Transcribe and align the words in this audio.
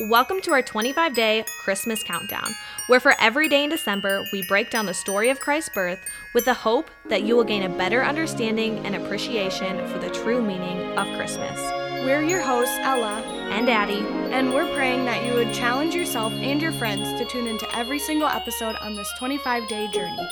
Welcome 0.00 0.40
to 0.40 0.50
our 0.50 0.60
25 0.60 1.14
day 1.14 1.44
Christmas 1.60 2.02
countdown, 2.02 2.52
where 2.88 2.98
for 2.98 3.14
every 3.20 3.48
day 3.48 3.62
in 3.62 3.70
December, 3.70 4.24
we 4.32 4.42
break 4.48 4.68
down 4.68 4.86
the 4.86 4.92
story 4.92 5.30
of 5.30 5.38
Christ's 5.38 5.72
birth 5.72 6.00
with 6.34 6.46
the 6.46 6.52
hope 6.52 6.90
that 7.08 7.22
you 7.22 7.36
will 7.36 7.44
gain 7.44 7.62
a 7.62 7.68
better 7.68 8.02
understanding 8.02 8.84
and 8.84 8.96
appreciation 8.96 9.86
for 9.86 10.00
the 10.00 10.10
true 10.10 10.42
meaning 10.42 10.98
of 10.98 11.06
Christmas. 11.16 11.60
We're 12.04 12.24
your 12.24 12.40
hosts, 12.40 12.76
Ella 12.80 13.22
and 13.52 13.68
Addie, 13.68 14.04
and 14.32 14.52
we're 14.52 14.74
praying 14.74 15.04
that 15.04 15.24
you 15.24 15.34
would 15.34 15.54
challenge 15.54 15.94
yourself 15.94 16.32
and 16.32 16.60
your 16.60 16.72
friends 16.72 17.08
to 17.20 17.24
tune 17.26 17.46
into 17.46 17.76
every 17.76 18.00
single 18.00 18.26
episode 18.26 18.74
on 18.80 18.96
this 18.96 19.08
25 19.20 19.68
day 19.68 19.86
journey. 19.92 20.28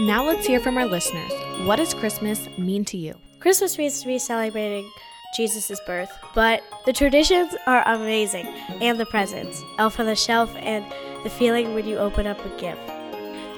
Now 0.00 0.26
let's 0.26 0.46
hear 0.46 0.60
from 0.60 0.76
our 0.76 0.84
listeners. 0.84 1.32
What 1.66 1.76
does 1.76 1.94
Christmas 1.94 2.50
mean 2.58 2.84
to 2.86 2.98
you? 2.98 3.18
Christmas 3.40 3.78
means 3.78 4.02
to 4.02 4.06
be 4.06 4.18
celebrating 4.18 4.90
Jesus' 5.34 5.80
birth. 5.86 6.10
But 6.34 6.62
the 6.86 6.92
traditions 6.92 7.54
are 7.66 7.86
amazing, 7.86 8.46
and 8.80 8.98
the 8.98 9.06
presents, 9.06 9.62
elf 9.78 9.98
on 9.98 10.06
the 10.06 10.16
shelf, 10.16 10.54
and 10.56 10.84
the 11.24 11.30
feeling 11.30 11.74
when 11.74 11.86
you 11.86 11.96
open 11.98 12.26
up 12.26 12.44
a 12.44 12.60
gift. 12.60 12.80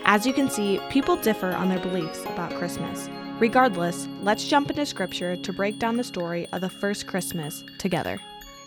As 0.05 0.27
you 0.27 0.33
can 0.33 0.49
see, 0.49 0.81
people 0.89 1.17
differ 1.17 1.53
on 1.53 1.69
their 1.69 1.81
beliefs 1.81 2.23
about 2.25 2.55
Christmas. 2.55 3.09
Regardless, 3.39 4.09
let's 4.23 4.49
jump 4.49 4.71
into 4.71 4.87
scripture 4.87 5.37
to 5.37 5.53
break 5.53 5.79
down 5.79 5.97
the 5.97 6.05
story 6.05 6.47
of 6.53 6.61
the 6.61 6.71
first 6.71 7.07
Christmas 7.07 7.65
together. 7.79 8.19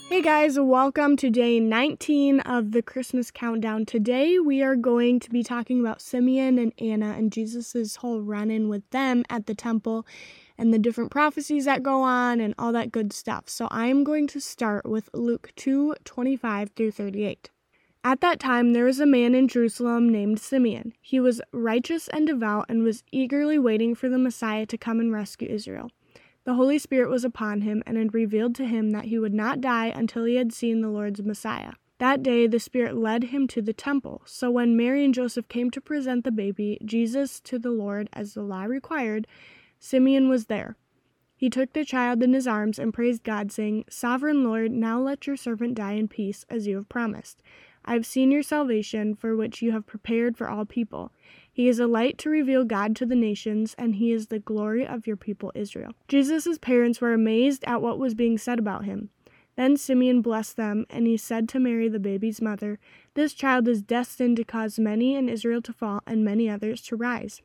Hey 0.10 0.24
guys, 0.24 0.60
welcome 0.60 1.16
to 1.18 1.30
day 1.30 1.60
19 1.60 2.40
of 2.40 2.72
the 2.72 2.82
Christmas 2.82 3.30
countdown. 3.30 3.86
Today 3.86 4.40
we 4.40 4.64
are 4.64 4.76
going 4.76 5.20
to 5.20 5.30
be 5.30 5.44
talking 5.44 5.80
about 5.80 6.02
Simeon 6.02 6.58
and 6.58 6.74
Anna 6.80 7.14
and 7.16 7.32
Jesus' 7.32 7.96
whole 7.98 8.20
run 8.20 8.50
in 8.50 8.70
with 8.70 8.90
them 8.90 9.24
at 9.30 9.46
the 9.46 9.54
temple 9.54 10.08
and 10.60 10.74
the 10.74 10.78
different 10.78 11.10
prophecies 11.10 11.66
that 11.66 11.82
go 11.82 12.02
on 12.02 12.42
and 12.42 12.54
all 12.60 12.74
that 12.74 12.92
good 12.92 13.14
stuff. 13.14 13.48
So 13.48 13.68
I'm 13.72 14.04
going 14.04 14.28
to 14.28 14.42
start 14.42 14.86
with 14.86 15.10
Luke 15.14 15.52
2 15.56 15.96
25 16.04 16.72
through 16.76 16.92
38. 16.92 17.50
At 18.04 18.22
that 18.22 18.40
time, 18.40 18.74
there 18.74 18.86
was 18.86 19.00
a 19.00 19.06
man 19.06 19.34
in 19.36 19.48
Jerusalem 19.48 20.10
named 20.10 20.40
Simeon. 20.40 20.94
He 21.02 21.20
was 21.20 21.42
righteous 21.52 22.08
and 22.10 22.28
devout 22.28 22.66
and 22.70 22.84
was 22.84 23.04
eagerly 23.12 23.58
waiting 23.58 23.96
for 23.96 24.10
the 24.10 24.18
Messiah 24.18 24.66
to 24.68 24.78
come 24.78 25.00
and 25.00 25.12
rescue 25.12 25.50
Israel. 25.50 25.90
The 26.44 26.54
Holy 26.54 26.80
Spirit 26.80 27.10
was 27.10 27.26
upon 27.26 27.62
him 27.62 27.84
and 27.86 27.98
had 27.98 28.14
revealed 28.14 28.56
to 28.56 28.66
him 28.66 28.92
that 28.92 29.06
he 29.06 29.20
would 29.20 29.34
not 29.34 29.62
die 29.62 29.88
until 29.88 30.26
he 30.26 30.36
had 30.36 30.54
seen 30.54 30.82
the 30.82 30.90
Lord's 30.90 31.22
Messiah. 31.22 31.74
That 32.00 32.24
day, 32.24 32.48
the 32.48 32.60
Spirit 32.60 32.96
led 32.96 33.26
him 33.26 33.46
to 33.50 33.62
the 33.62 33.74
temple. 33.74 34.22
So 34.26 34.50
when 34.50 34.78
Mary 34.78 35.04
and 35.04 35.14
Joseph 35.14 35.50
came 35.50 35.70
to 35.72 35.82
present 35.82 36.24
the 36.24 36.32
baby, 36.32 36.78
Jesus, 36.86 37.42
to 37.42 37.60
the 37.60 37.72
Lord, 37.72 38.10
as 38.14 38.34
the 38.34 38.42
law 38.42 38.64
required, 38.64 39.28
Simeon 39.80 40.30
was 40.30 40.46
there. 40.46 40.76
He 41.36 41.50
took 41.50 41.72
the 41.72 41.86
child 41.86 42.22
in 42.22 42.34
his 42.34 42.48
arms 42.48 42.78
and 42.78 42.94
praised 42.94 43.24
God, 43.24 43.52
saying, 43.52 43.86
Sovereign 43.90 44.44
Lord, 44.44 44.72
now 44.72 45.00
let 45.00 45.26
your 45.26 45.38
servant 45.38 45.76
die 45.76 45.94
in 45.94 46.10
peace, 46.10 46.46
as 46.50 46.68
you 46.68 46.76
have 46.76 46.90
promised. 46.90 47.42
I 47.86 47.94
have 47.94 48.06
seen 48.06 48.30
your 48.30 48.44
salvation, 48.44 49.16
for 49.16 49.38
which 49.38 49.62
you 49.62 49.72
have 49.72 49.88
prepared 49.88 50.38
for 50.38 50.50
all 50.50 50.66
people. 50.66 51.14
He 51.50 51.70
is 51.70 51.80
a 51.80 51.88
light 51.88 52.18
to 52.20 52.30
reveal 52.30 52.66
God 52.66 52.94
to 52.98 53.06
the 53.06 53.16
nations, 53.16 53.74
and 53.78 53.96
he 53.96 54.12
is 54.12 54.28
the 54.28 54.40
glory 54.40 54.86
of 54.86 55.08
your 55.08 55.16
people 55.16 55.54
Israel. 55.56 55.94
Jesus' 56.10 56.58
parents 56.58 57.00
were 57.00 57.14
amazed 57.14 57.64
at 57.66 57.82
what 57.82 58.00
was 58.00 58.14
being 58.14 58.38
said 58.38 58.60
about 58.60 58.84
him. 58.84 59.10
Then 59.56 59.78
Simeon 59.78 60.22
blessed 60.22 60.58
them, 60.58 60.86
and 60.90 61.08
he 61.08 61.18
said 61.18 61.50
to 61.50 61.60
Mary, 61.60 61.88
the 61.90 62.00
baby's 62.00 62.42
mother, 62.42 62.80
This 63.14 63.34
child 63.34 63.68
is 63.68 63.82
destined 63.82 64.38
to 64.38 64.44
cause 64.44 64.78
many 64.78 65.16
in 65.16 65.28
Israel 65.28 65.62
to 65.62 65.74
fall, 65.74 66.02
and 66.06 66.24
many 66.24 66.50
others 66.50 66.82
to 66.84 66.96
rise. 66.96 67.42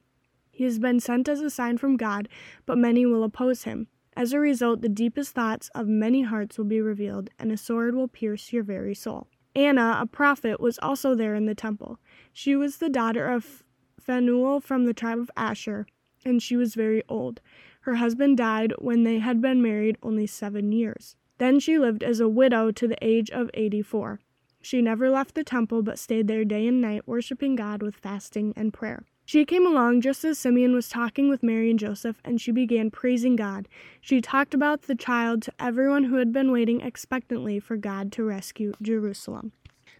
He 0.55 0.63
has 0.63 0.79
been 0.79 1.01
sent 1.01 1.29
as 1.29 1.41
a 1.41 1.51
sign 1.51 1.79
from 1.79 1.97
God, 1.97 2.29
but 2.65 2.79
many 2.79 3.05
will 3.05 3.25
oppose 3.25 3.65
him. 3.65 3.89
As 4.17 4.33
a 4.33 4.39
result, 4.39 4.83
the 4.83 4.89
deepest 4.89 5.33
thoughts 5.33 5.69
of 5.75 5.89
many 5.89 6.23
hearts 6.23 6.57
will 6.57 6.65
be 6.65 6.81
revealed, 6.81 7.31
and 7.41 7.51
a 7.51 7.57
sword 7.57 7.97
will 7.97 8.07
pierce 8.07 8.53
your 8.53 8.63
very 8.63 8.95
soul. 8.95 9.27
Anna, 9.57 9.99
a 10.01 10.07
prophet, 10.07 10.61
was 10.61 10.79
also 10.79 11.17
there 11.17 11.35
in 11.35 11.47
the 11.47 11.57
temple. 11.57 11.99
She 12.33 12.55
was 12.55 12.77
the 12.77 12.89
daughter 12.89 13.27
of 13.27 13.65
Phanuel 13.99 14.61
from 14.61 14.85
the 14.85 14.95
tribe 14.95 15.19
of 15.19 15.31
Asher, 15.37 15.87
and 16.25 16.41
she 16.41 16.55
was 16.55 16.77
very 16.77 17.03
old. 17.09 17.41
Her 17.81 17.97
husband 17.97 18.37
died 18.37 18.73
when 18.79 19.03
they 19.03 19.19
had 19.19 19.41
been 19.41 19.61
married 19.61 19.98
only 20.05 20.29
seven 20.29 20.70
years. 20.70 21.17
Then 21.39 21.59
she 21.59 21.79
lived 21.79 22.05
as 22.05 22.20
a 22.20 22.29
widow 22.29 22.70
to 22.70 22.87
the 22.87 22.98
age 23.03 23.31
of 23.31 23.51
84. 23.55 24.20
She 24.63 24.81
never 24.81 25.11
left 25.11 25.35
the 25.35 25.43
temple 25.43 25.83
but 25.83 25.98
stayed 25.98 26.29
there 26.29 26.45
day 26.45 26.69
and 26.69 26.81
night, 26.81 27.09
worshiping 27.09 27.57
God 27.57 27.83
with 27.83 27.97
fasting 27.97 28.55
and 28.57 28.73
prayer. 28.73 29.05
She 29.24 29.45
came 29.46 29.67
along 29.67 30.02
just 30.02 30.24
as 30.24 30.39
Simeon 30.39 30.74
was 30.74 30.89
talking 30.89 31.30
with 31.30 31.42
Mary 31.42 31.70
and 31.70 31.79
Joseph, 31.79 32.20
and 32.24 32.40
she 32.40 32.52
began 32.52 32.90
praising 32.90 33.36
God. 33.36 33.68
She 34.01 34.20
talked 34.20 34.52
about 34.52 34.83
the 34.83 34.95
child 34.95 35.42
to 35.42 35.52
everyone 35.58 36.05
who 36.05 36.17
had 36.17 36.33
been 36.33 36.52
waiting 36.52 36.83
expectantly 36.83 37.58
for 37.58 37.77
God 37.77 38.13
to 38.13 38.23
rescue 38.23 38.74
Jerusalem. 38.83 39.52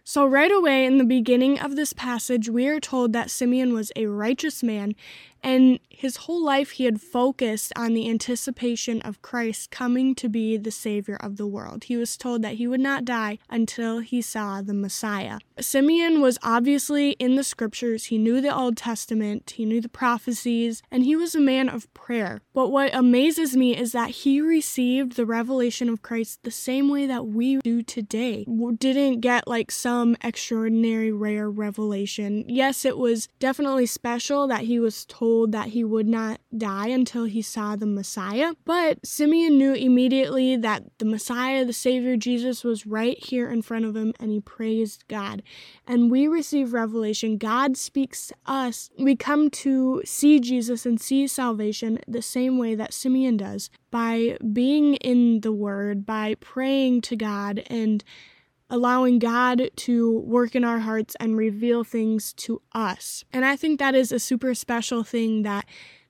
So, 0.07 0.23
right 0.23 0.51
away 0.51 0.85
in 0.85 0.99
the 0.99 1.03
beginning 1.03 1.59
of 1.59 1.75
this 1.75 1.91
passage, 1.91 2.47
we 2.47 2.67
are 2.67 2.79
told 2.79 3.11
that 3.13 3.31
Simeon 3.31 3.73
was 3.73 3.91
a 3.95 4.05
righteous 4.05 4.61
man, 4.61 4.93
and 5.43 5.79
his 5.89 6.17
whole 6.17 6.43
life 6.43 6.71
he 6.71 6.85
had 6.85 7.01
focused 7.01 7.71
on 7.75 7.93
the 7.93 8.09
anticipation 8.09 9.01
of 9.01 9.21
Christ 9.21 9.71
coming 9.71 10.13
to 10.15 10.29
be 10.29 10.57
the 10.57 10.71
Savior 10.71 11.17
of 11.19 11.37
the 11.37 11.47
world. 11.47 11.85
He 11.85 11.97
was 11.97 12.17
told 12.17 12.41
that 12.41 12.55
he 12.55 12.67
would 12.67 12.79
not 12.79 13.05
die 13.05 13.39
until 13.49 13.99
he 13.99 14.21
saw 14.21 14.61
the 14.61 14.73
Messiah. 14.73 15.39
Simeon 15.59 16.21
was 16.21 16.37
obviously 16.43 17.11
in 17.11 17.35
the 17.35 17.43
scriptures, 17.43 18.05
he 18.05 18.17
knew 18.17 18.41
the 18.41 18.55
Old 18.55 18.77
Testament, 18.77 19.53
he 19.55 19.65
knew 19.65 19.81
the 19.81 19.89
prophecies, 19.89 20.81
and 20.91 21.03
he 21.03 21.15
was 21.15 21.33
a 21.33 21.39
man 21.39 21.69
of 21.69 21.91
prayer. 21.93 22.41
But 22.53 22.69
what 22.69 22.93
amazes 22.93 23.55
me 23.55 23.75
is 23.77 23.91
that 23.93 24.09
he 24.09 24.41
received 24.41 25.15
the 25.15 25.25
revelation 25.25 25.89
of 25.89 26.01
Christ 26.01 26.43
the 26.43 26.51
same 26.51 26.89
way 26.89 27.05
that 27.07 27.27
we 27.27 27.57
do 27.57 27.81
today. 27.81 28.45
Didn't 28.79 29.21
get 29.21 29.47
like 29.47 29.71
some 29.71 30.05
some 30.05 30.17
extraordinary 30.21 31.11
rare 31.11 31.49
revelation. 31.49 32.43
Yes, 32.47 32.85
it 32.85 32.97
was 32.97 33.27
definitely 33.39 33.85
special 33.85 34.45
that 34.47 34.61
he 34.61 34.77
was 34.77 35.05
told 35.05 35.34
that 35.47 35.69
he 35.69 35.83
would 35.83 36.07
not 36.07 36.39
die 36.57 36.87
until 36.87 37.25
he 37.25 37.41
saw 37.41 37.75
the 37.75 37.85
Messiah, 37.85 38.53
but 38.63 39.05
Simeon 39.05 39.57
knew 39.57 39.73
immediately 39.73 40.55
that 40.55 40.83
the 40.97 41.05
Messiah, 41.05 41.65
the 41.65 41.73
Savior 41.73 42.15
Jesus, 42.15 42.63
was 42.63 42.85
right 42.85 43.17
here 43.23 43.49
in 43.49 43.61
front 43.61 43.85
of 43.85 43.95
him 43.95 44.13
and 44.19 44.31
he 44.31 44.39
praised 44.39 45.05
God. 45.07 45.43
And 45.85 46.09
we 46.09 46.27
receive 46.27 46.73
revelation. 46.73 47.37
God 47.37 47.77
speaks 47.77 48.27
to 48.27 48.35
us. 48.45 48.89
We 48.97 49.15
come 49.15 49.49
to 49.51 50.01
see 50.05 50.39
Jesus 50.39 50.85
and 50.85 50.99
see 50.99 51.27
salvation 51.27 51.99
the 52.07 52.21
same 52.21 52.57
way 52.57 52.75
that 52.75 52.93
Simeon 52.93 53.37
does 53.37 53.69
by 53.91 54.37
being 54.53 54.95
in 54.95 55.41
the 55.41 55.53
Word, 55.53 56.05
by 56.05 56.35
praying 56.39 57.01
to 57.01 57.15
God 57.15 57.63
and 57.67 58.03
allowing 58.69 59.19
God 59.19 59.69
to 59.75 60.19
work 60.19 60.55
in 60.55 60.63
our 60.63 60.79
hearts 60.79 61.15
and 61.19 61.37
reveal 61.37 61.83
things 61.83 62.33
to 62.33 62.61
us. 62.73 63.23
And 63.31 63.45
I 63.45 63.55
think 63.55 63.79
that 63.79 63.95
is 63.95 64.11
a 64.11 64.19
super 64.19 64.53
special 64.55 65.03
thing 65.03 65.43
that 65.43 65.65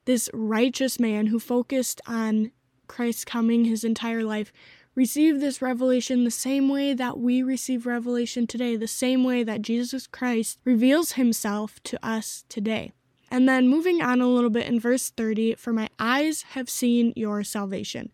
this 0.06 0.30
righteous 0.34 1.00
man 1.00 1.28
who 1.28 1.40
focused 1.40 2.00
on 2.08 2.52
Christ's 2.88 3.26
coming 3.26 3.66
his 3.66 3.84
entire 3.84 4.24
life 4.24 4.54
received 4.94 5.42
this 5.42 5.62
revelation 5.62 6.24
the 6.24 6.32
same 6.32 6.70
way 6.70 6.94
that 6.94 7.20
we 7.20 7.44
receive 7.44 7.86
revelation 7.86 8.48
today, 8.48 8.76
the 8.76 8.88
same 8.88 9.24
way 9.24 9.44
that 9.44 9.62
Jesus 9.62 10.08
Christ 10.08 10.60
reveals 10.64 11.14
himself 11.14 11.82
to 11.84 12.04
us 12.06 12.46
today. 12.48 12.94
And 13.30 13.50
then 13.50 13.68
moving 13.68 14.02
on 14.02 14.22
a 14.22 14.28
little 14.28 14.50
bit 14.50 14.68
in 14.68 14.80
verse 14.80 15.10
30, 15.10 15.56
for 15.56 15.74
my 15.74 15.90
eyes 16.00 16.44
have 16.50 16.70
seen 16.70 17.12
your 17.16 17.44
salvation. 17.44 18.12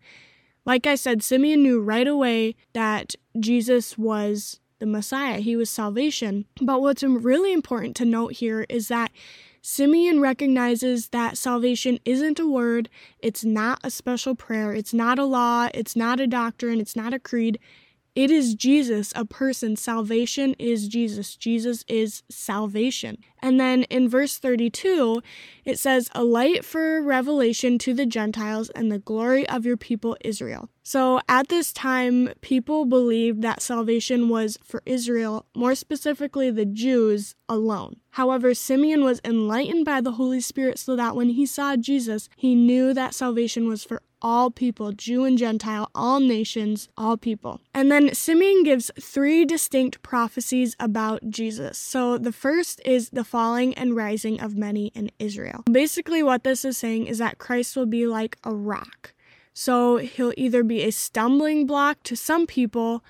Like 0.64 0.86
I 0.86 0.94
said, 0.94 1.22
Simeon 1.22 1.62
knew 1.62 1.80
right 1.80 2.06
away 2.06 2.54
that 2.72 3.14
Jesus 3.38 3.98
was 3.98 4.60
the 4.78 4.86
Messiah, 4.86 5.38
he 5.38 5.54
was 5.54 5.70
salvation. 5.70 6.44
But 6.60 6.80
what's 6.80 7.02
really 7.04 7.52
important 7.52 7.94
to 7.96 8.04
note 8.04 8.32
here 8.32 8.66
is 8.68 8.88
that 8.88 9.12
Simeon 9.60 10.18
recognizes 10.18 11.10
that 11.10 11.38
salvation 11.38 12.00
isn't 12.04 12.40
a 12.40 12.48
word, 12.48 12.88
it's 13.20 13.44
not 13.44 13.78
a 13.84 13.90
special 13.90 14.34
prayer, 14.34 14.72
it's 14.72 14.92
not 14.92 15.20
a 15.20 15.24
law, 15.24 15.68
it's 15.72 15.94
not 15.94 16.18
a 16.18 16.26
doctrine, 16.26 16.80
it's 16.80 16.96
not 16.96 17.14
a 17.14 17.20
creed. 17.20 17.60
It 18.14 18.30
is 18.30 18.54
Jesus, 18.54 19.10
a 19.16 19.24
person. 19.24 19.74
Salvation 19.74 20.54
is 20.58 20.86
Jesus. 20.86 21.34
Jesus 21.34 21.82
is 21.88 22.22
salvation. 22.28 23.16
And 23.40 23.58
then 23.58 23.84
in 23.84 24.06
verse 24.06 24.36
32, 24.36 25.22
it 25.64 25.78
says, 25.78 26.10
A 26.14 26.22
light 26.22 26.62
for 26.62 27.00
revelation 27.00 27.78
to 27.78 27.94
the 27.94 28.04
Gentiles 28.04 28.68
and 28.70 28.92
the 28.92 28.98
glory 28.98 29.48
of 29.48 29.64
your 29.64 29.78
people 29.78 30.18
Israel. 30.22 30.68
So 30.82 31.20
at 31.26 31.48
this 31.48 31.72
time, 31.72 32.30
people 32.42 32.84
believed 32.84 33.40
that 33.42 33.62
salvation 33.62 34.28
was 34.28 34.58
for 34.62 34.82
Israel, 34.84 35.46
more 35.56 35.74
specifically 35.74 36.50
the 36.50 36.66
Jews, 36.66 37.34
alone. 37.48 37.96
However, 38.10 38.52
Simeon 38.52 39.04
was 39.04 39.22
enlightened 39.24 39.86
by 39.86 40.02
the 40.02 40.12
Holy 40.12 40.40
Spirit 40.40 40.78
so 40.78 40.96
that 40.96 41.16
when 41.16 41.30
he 41.30 41.46
saw 41.46 41.76
Jesus, 41.76 42.28
he 42.36 42.54
knew 42.54 42.92
that 42.92 43.14
salvation 43.14 43.68
was 43.68 43.84
for 43.84 44.02
all 44.22 44.50
people, 44.50 44.92
Jew 44.92 45.24
and 45.24 45.36
Gentile, 45.36 45.90
all 45.94 46.20
nations, 46.20 46.88
all 46.96 47.16
people. 47.16 47.60
And 47.74 47.90
then 47.90 48.14
Simeon 48.14 48.62
gives 48.62 48.90
three 48.98 49.44
distinct 49.44 50.00
prophecies 50.02 50.76
about 50.80 51.28
Jesus. 51.28 51.76
So 51.76 52.16
the 52.16 52.32
first 52.32 52.80
is 52.84 53.10
the 53.10 53.24
falling 53.24 53.74
and 53.74 53.94
rising 53.94 54.40
of 54.40 54.56
many 54.56 54.86
in 54.94 55.10
Israel. 55.18 55.64
Basically, 55.70 56.22
what 56.22 56.44
this 56.44 56.64
is 56.64 56.78
saying 56.78 57.06
is 57.06 57.18
that 57.18 57.38
Christ 57.38 57.76
will 57.76 57.86
be 57.86 58.06
like 58.06 58.38
a 58.44 58.54
rock. 58.54 59.12
So 59.52 59.98
he'll 59.98 60.32
either 60.36 60.62
be 60.62 60.82
a 60.82 60.92
stumbling 60.92 61.66
block 61.66 62.02
to 62.04 62.16
some 62.16 62.46
people 62.46 63.04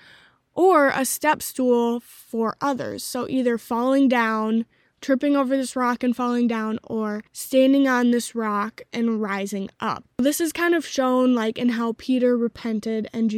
or 0.53 0.89
a 0.89 1.05
step 1.05 1.41
stool 1.41 1.99
for 1.99 2.57
others. 2.59 3.03
So 3.03 3.27
either 3.29 3.57
falling 3.57 4.07
down, 4.07 4.65
tripping 5.03 5.35
over 5.35 5.55
this 5.55 5.75
rock 5.75 6.01
and 6.01 6.15
falling 6.15 6.47
down, 6.47 6.79
or 6.83 7.21
standing 7.31 7.87
on 7.87 8.09
this 8.09 8.33
rock 8.33 8.81
and 8.91 9.21
rising 9.21 9.69
up. 9.79 10.05
This 10.17 10.41
is 10.41 10.51
kind 10.51 10.73
of 10.73 10.87
shown 10.87 11.35
like 11.35 11.59
in 11.59 11.69
how 11.69 11.93
Peter 11.99 12.35
repented 12.35 13.07
and 13.13 13.29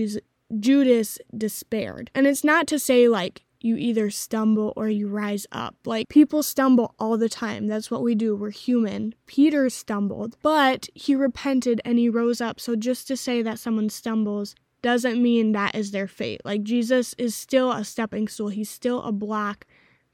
Judas 0.59 1.19
despaired. 1.37 2.09
And 2.15 2.27
it's 2.27 2.45
not 2.45 2.67
to 2.67 2.79
say 2.79 3.09
like 3.09 3.41
you 3.61 3.75
either 3.77 4.11
stumble 4.11 4.73
or 4.75 4.89
you 4.89 5.07
rise 5.07 5.47
up. 5.51 5.75
Like 5.85 6.07
people 6.07 6.43
stumble 6.43 6.93
all 6.99 7.17
the 7.17 7.27
time. 7.29 7.65
That's 7.65 7.89
what 7.89 8.03
we 8.03 8.13
do. 8.13 8.35
We're 8.35 8.51
human. 8.51 9.15
Peter 9.25 9.69
stumbled, 9.71 10.37
but 10.43 10.87
he 10.93 11.15
repented 11.15 11.81
and 11.83 11.97
he 11.97 12.07
rose 12.07 12.41
up. 12.41 12.59
So 12.59 12.75
just 12.75 13.07
to 13.07 13.17
say 13.17 13.41
that 13.41 13.57
someone 13.57 13.89
stumbles 13.89 14.53
doesn't 14.83 15.19
mean 15.19 15.53
that 15.53 15.73
is 15.73 15.89
their 15.89 16.07
fate. 16.07 16.41
Like 16.45 16.61
Jesus 16.61 17.15
is 17.17 17.33
still 17.33 17.71
a 17.71 17.83
stepping 17.83 18.27
stool. 18.27 18.49
He's 18.49 18.69
still 18.69 19.01
a 19.01 19.11
block 19.11 19.65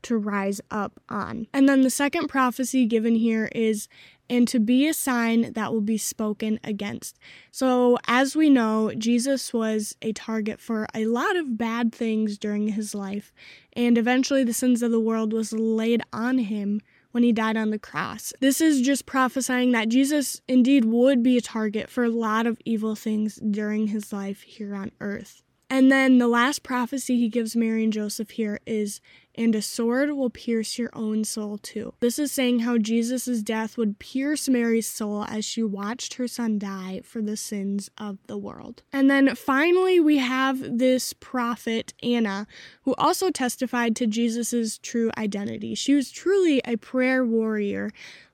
to 0.04 0.18
rise 0.18 0.62
up 0.70 1.00
on. 1.10 1.48
And 1.54 1.68
then 1.68 1.82
the 1.82 1.90
second 1.90 2.28
prophecy 2.28 2.86
given 2.86 3.16
here 3.16 3.50
is 3.54 3.88
and 4.32 4.48
to 4.48 4.62
be 4.62 4.88
a 4.88 4.94
sign 4.94 5.52
that 5.54 5.74
will 5.74 5.82
be 5.82 5.98
spoken 5.98 6.58
against. 6.64 7.20
So, 7.52 7.98
as 8.08 8.34
we 8.34 8.50
know, 8.50 8.94
Jesus 8.98 9.54
was 9.54 9.94
a 10.02 10.14
target 10.14 10.62
for 10.62 10.88
a 10.96 11.06
lot 11.06 11.36
of 11.36 11.58
bad 11.58 11.94
things 11.94 12.38
during 12.38 12.70
his 12.70 12.96
life, 12.96 13.34
and 13.74 13.98
eventually 13.98 14.46
the 14.46 14.54
sins 14.54 14.82
of 14.82 14.92
the 14.92 15.02
world 15.02 15.34
was 15.34 15.52
laid 15.52 16.02
on 16.14 16.38
him 16.38 16.80
when 17.12 17.24
he 17.24 17.34
died 17.34 17.58
on 17.58 17.72
the 17.72 17.80
cross. 17.80 18.32
This 18.40 18.62
is 18.62 18.80
just 18.80 19.06
prophesying 19.06 19.74
that 19.74 19.90
Jesus 19.90 20.42
indeed 20.48 20.86
would 20.86 21.22
be 21.22 21.38
a 21.38 21.42
target 21.42 21.90
for 21.90 22.06
a 22.06 22.10
lot 22.10 22.48
of 22.48 22.58
evil 22.64 22.96
things 22.96 23.36
during 23.36 23.88
his 23.88 24.14
life 24.14 24.44
here 24.44 24.74
on 24.74 24.94
earth. 25.02 25.44
And 25.72 25.90
then 25.90 26.18
the 26.18 26.28
last 26.28 26.64
prophecy 26.64 27.18
he 27.18 27.30
gives 27.30 27.56
Mary 27.56 27.86
and 27.86 27.94
Joseph 27.94 28.32
here 28.32 28.60
is, 28.66 29.00
and 29.36 29.56
a 29.56 29.62
sword 29.62 30.12
will 30.12 30.30
pierce 30.30 30.78
your 30.78 30.90
own 30.92 31.24
soul 31.24 31.58
too. 31.60 31.94
This 32.02 32.20
is 32.20 32.30
saying 32.30 32.60
how 32.60 32.78
Jesus' 32.78 33.42
death 33.42 33.78
would 33.78 33.98
pierce 33.98 34.50
Mary's 34.50 34.86
soul 34.86 35.24
as 35.30 35.46
she 35.46 35.64
watched 35.64 36.16
her 36.16 36.28
son 36.28 36.60
die 36.60 37.00
for 37.06 37.22
the 37.22 37.38
sins 37.38 37.90
of 37.98 38.18
the 38.28 38.38
world. 38.38 38.84
And 38.92 39.10
then 39.10 39.34
finally, 39.34 39.98
we 39.98 40.18
have 40.18 40.78
this 40.78 41.14
prophet, 41.14 41.94
Anna, 42.04 42.48
who 42.82 42.94
also 42.96 43.32
testified 43.32 43.96
to 43.96 44.08
Jesus' 44.08 44.78
true 44.78 45.10
identity. 45.18 45.74
She 45.76 45.96
was 45.96 46.12
truly 46.12 46.62
a 46.66 46.76
prayer 46.76 47.26
warrior, 47.26 47.92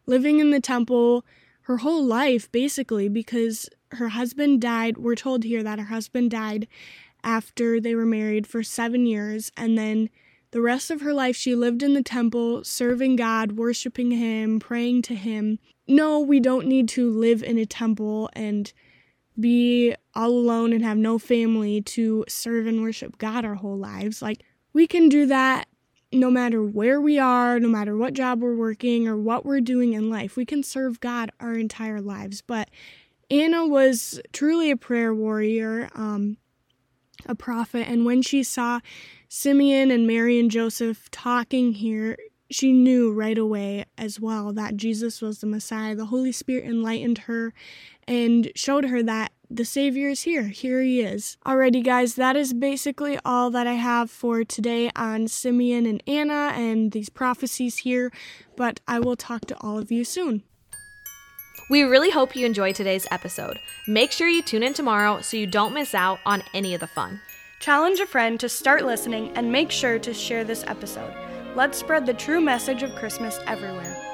living 0.07 0.39
in 0.39 0.49
the 0.49 0.59
temple 0.59 1.23
her 1.67 1.77
whole 1.77 2.03
life, 2.03 2.51
basically, 2.51 3.09
because 3.09 3.69
her 3.91 4.09
husband 4.09 4.61
died. 4.61 4.97
We're 4.97 5.15
told 5.15 5.43
here 5.43 5.61
that 5.63 5.79
her 5.79 5.85
husband 5.85 6.31
died 6.31 6.67
after 7.27 7.81
they 7.81 7.93
were 7.93 8.05
married 8.05 8.47
for 8.47 8.63
seven 8.63 9.05
years. 9.05 9.51
And 9.57 9.77
then 9.77 10.09
the 10.51 10.61
rest 10.61 10.89
of 10.89 11.01
her 11.01 11.13
life, 11.13 11.35
she 11.35 11.55
lived 11.55 11.83
in 11.83 11.93
the 11.93 12.01
temple, 12.01 12.63
serving 12.63 13.17
God, 13.17 13.51
worshiping 13.51 14.11
Him, 14.11 14.61
praying 14.61 15.01
to 15.03 15.15
Him. 15.15 15.59
No, 15.89 16.19
we 16.21 16.39
don't 16.39 16.67
need 16.67 16.87
to 16.89 17.11
live 17.11 17.43
in 17.43 17.57
a 17.57 17.65
temple 17.65 18.29
and 18.31 18.71
be 19.37 19.93
all 20.15 20.29
alone 20.29 20.71
and 20.71 20.83
have 20.85 20.97
no 20.97 21.19
family 21.19 21.81
to 21.81 22.23
serve 22.29 22.65
and 22.65 22.81
worship 22.81 23.17
God 23.17 23.43
our 23.43 23.55
whole 23.55 23.77
lives. 23.77 24.21
Like, 24.21 24.43
we 24.71 24.87
can 24.87 25.09
do 25.09 25.25
that 25.25 25.67
no 26.13 26.31
matter 26.31 26.63
where 26.63 27.01
we 27.01 27.19
are, 27.19 27.59
no 27.59 27.67
matter 27.67 27.97
what 27.97 28.13
job 28.13 28.41
we're 28.41 28.55
working 28.55 29.05
or 29.05 29.17
what 29.17 29.45
we're 29.45 29.59
doing 29.59 29.91
in 29.91 30.09
life. 30.09 30.37
We 30.37 30.45
can 30.45 30.63
serve 30.63 31.01
God 31.01 31.29
our 31.41 31.55
entire 31.55 31.99
lives. 31.99 32.41
But 32.41 32.69
Anna 33.29 33.67
was 33.67 34.21
truly 34.31 34.71
a 34.71 34.77
prayer 34.77 35.13
warrior. 35.13 35.89
Um, 35.93 36.37
a 37.25 37.35
prophet. 37.35 37.87
And 37.87 38.05
when 38.05 38.21
she 38.21 38.43
saw 38.43 38.79
Simeon 39.29 39.91
and 39.91 40.07
Mary 40.07 40.39
and 40.39 40.51
Joseph 40.51 41.09
talking 41.11 41.73
here, 41.73 42.17
she 42.49 42.71
knew 42.71 43.11
right 43.11 43.37
away 43.37 43.85
as 43.97 44.19
well 44.19 44.53
that 44.53 44.77
Jesus 44.77 45.21
was 45.21 45.39
the 45.39 45.47
Messiah. 45.47 45.95
The 45.95 46.05
Holy 46.05 46.31
Spirit 46.31 46.65
enlightened 46.65 47.19
her 47.19 47.53
and 48.07 48.51
showed 48.55 48.85
her 48.85 49.03
that 49.03 49.31
the 49.49 49.65
Savior 49.65 50.09
is 50.09 50.23
here. 50.23 50.43
Here 50.43 50.81
he 50.81 51.01
is. 51.01 51.37
Alrighty, 51.45 51.83
guys, 51.83 52.15
that 52.15 52.35
is 52.35 52.53
basically 52.53 53.17
all 53.23 53.49
that 53.51 53.67
I 53.67 53.73
have 53.73 54.11
for 54.11 54.43
today 54.43 54.89
on 54.95 55.27
Simeon 55.27 55.85
and 55.85 56.03
Anna 56.07 56.53
and 56.55 56.91
these 56.91 57.09
prophecies 57.09 57.77
here, 57.77 58.11
but 58.55 58.79
I 58.87 58.99
will 58.99 59.15
talk 59.15 59.45
to 59.45 59.57
all 59.61 59.77
of 59.77 59.91
you 59.91 60.03
soon. 60.03 60.43
We 61.69 61.83
really 61.83 62.11
hope 62.11 62.33
you 62.33 62.45
enjoyed 62.45 62.75
today's 62.75 63.07
episode. 63.11 63.59
Make 63.85 64.13
sure 64.13 64.29
you 64.29 64.41
tune 64.41 64.63
in 64.63 64.73
tomorrow 64.73 65.19
so 65.19 65.35
you 65.35 65.45
don't 65.45 65.73
miss 65.73 65.93
out 65.93 66.21
on 66.25 66.43
any 66.53 66.73
of 66.73 66.79
the 66.79 66.87
fun. 66.87 67.19
Challenge 67.59 67.99
a 67.99 68.05
friend 68.05 68.39
to 68.39 68.47
start 68.47 68.85
listening 68.85 69.31
and 69.35 69.51
make 69.51 69.69
sure 69.69 69.99
to 69.99 70.13
share 70.13 70.45
this 70.45 70.63
episode. 70.65 71.13
Let's 71.55 71.77
spread 71.77 72.05
the 72.05 72.13
true 72.13 72.39
message 72.39 72.83
of 72.83 72.95
Christmas 72.95 73.39
everywhere. 73.47 74.06